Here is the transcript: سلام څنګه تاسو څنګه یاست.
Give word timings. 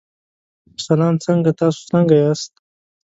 سلام 0.85 1.13
څنګه 1.25 1.51
تاسو 1.59 1.81
څنګه 1.91 2.13
یاست. 2.21 2.51